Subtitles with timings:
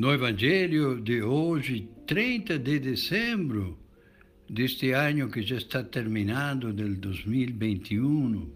[0.00, 3.76] No Evangelho de hoje, 30 de dezembro
[4.48, 8.50] deste ano que já está terminando, del 2021,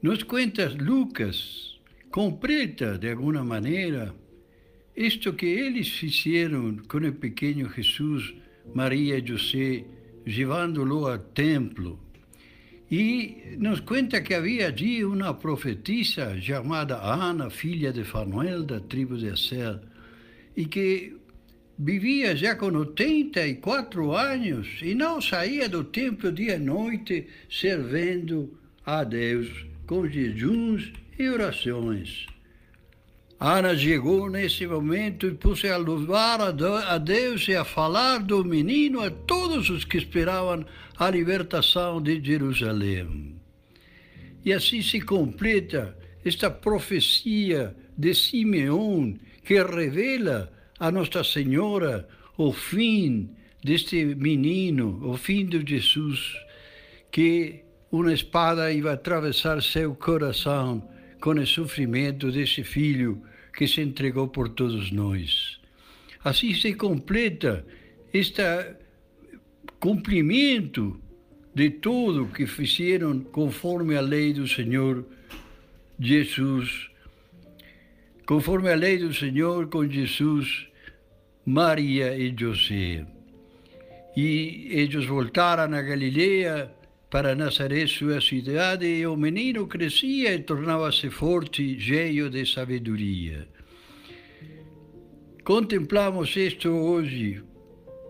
[0.00, 1.78] nos conta Lucas,
[2.10, 4.14] completa de alguma maneira
[4.96, 8.32] isto que eles fizeram com o pequeno Jesus,
[8.74, 9.84] Maria e José,
[10.24, 12.00] levando-lo ao templo.
[12.90, 19.18] E nos conta que havia ali uma profetisa chamada Ana, filha de Fanuel, da tribo
[19.18, 19.92] de Aser,
[20.56, 21.16] e que
[21.78, 29.04] vivia já com 84 anos e não saía do templo dia e noite servindo a
[29.04, 32.26] Deus com jejuns e orações.
[33.44, 39.00] Ana chegou nesse momento e pôs a louvar a Deus e a falar do menino
[39.00, 40.64] a todos os que esperavam
[40.96, 43.34] a libertação de Jerusalém.
[44.44, 53.30] E assim se completa esta profecia de Simeão que revela a Nossa Senhora o fim
[53.62, 56.34] deste menino, o fim de Jesus,
[57.10, 60.88] que uma espada ia atravessar seu coração
[61.20, 65.60] com o sofrimento desse filho que se entregou por todos nós.
[66.24, 67.64] Assim se completa
[68.12, 68.42] este
[69.78, 71.00] cumprimento
[71.54, 75.04] de tudo que fizeram conforme a lei do Senhor
[76.00, 76.90] Jesus,
[78.26, 80.68] conforme a lei do Senhor com Jesus
[81.44, 83.04] Maria e José.
[84.16, 86.70] E eles voltaram a Galileia
[87.10, 93.46] para Nazaré, sua cidade, e o menino crescia e tornava-se forte, cheio de sabedoria.
[95.44, 97.42] Contemplamos isto hoje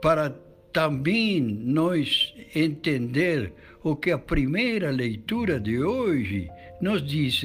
[0.01, 0.31] para
[0.73, 6.49] também nós entender o que a primeira leitura de hoje
[6.81, 7.43] nos diz.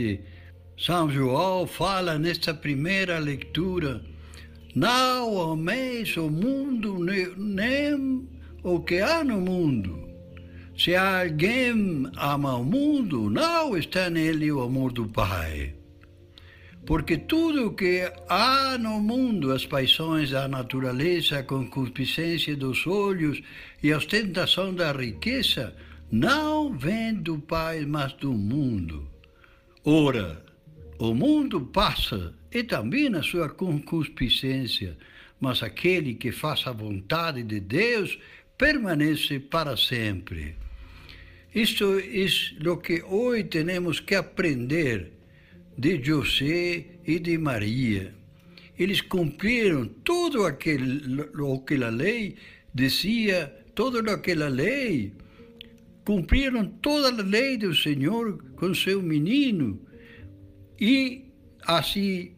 [0.78, 4.02] São João fala nesta primeira leitura
[4.78, 7.00] não ameis o mundo,
[7.36, 8.30] nem
[8.62, 10.08] o que há no mundo.
[10.78, 15.74] Se alguém ama o mundo, não está nele o amor do Pai.
[16.86, 23.42] Porque tudo o que há no mundo, as paixões da natureza, a concupiscência dos olhos
[23.82, 25.76] e a ostentação da riqueza,
[26.12, 29.10] não vem do Pai, mas do mundo.
[29.84, 30.46] Ora,
[31.00, 34.98] o mundo passa e também a sua concupiscência,
[35.40, 38.18] mas aquele que faz a vontade de Deus
[38.58, 40.56] permanece para sempre.
[41.54, 45.12] Isto é o que hoje temos que aprender
[45.78, 48.14] de José e de Maria.
[48.78, 52.36] Eles cumpriram tudo aquilo, o que a lei
[52.74, 55.14] dizia, toda aquela lei.
[56.06, 59.80] Cumpriram toda a lei do Senhor com seu menino.
[60.80, 61.26] E
[61.64, 62.32] assim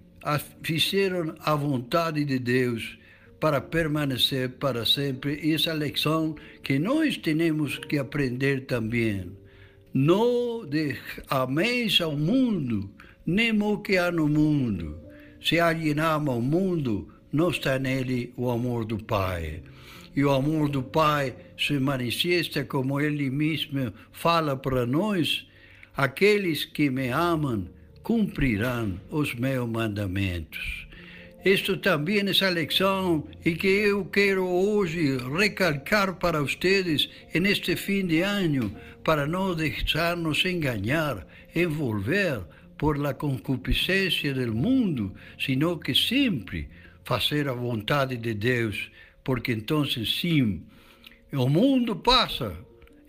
[0.64, 2.98] fizeram a vontade de Deus
[3.40, 5.54] para permanecer para sempre.
[5.54, 9.32] Essa lição que nós temos que aprender também.
[9.94, 10.68] Não
[11.30, 12.90] ameis ao mundo,
[13.26, 15.00] nem o que há no mundo.
[15.42, 19.62] Se alguém ama o mundo, não está nele o amor do Pai.
[20.16, 25.48] E o amor do Pai se manifesta, como ele mesmo fala para nós:
[25.96, 27.68] aqueles que me amam
[28.10, 30.88] cumprirão os meus mandamentos.
[31.46, 38.22] Isto também é lição e que eu quero hoje recalcar para vocês neste fim de
[38.22, 41.24] ano, para não deixar-nos enganar,
[41.56, 42.42] envolver
[42.80, 46.68] por la concupiscência do mundo, sino que sempre
[47.06, 48.90] fazer a vontade de Deus,
[49.24, 50.64] porque então sim,
[51.32, 52.58] o mundo passa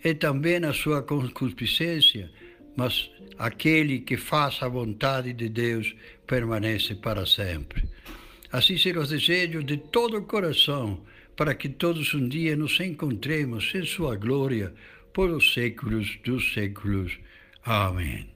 [0.03, 2.29] e também a sua concupiscência,
[2.75, 5.95] mas aquele que faz a vontade de Deus
[6.25, 7.83] permanece para sempre.
[8.51, 11.01] Assim se os desejo de todo o coração,
[11.35, 14.73] para que todos um dia nos encontremos em Sua glória
[15.13, 17.17] por os séculos dos séculos.
[17.63, 18.30] Amém.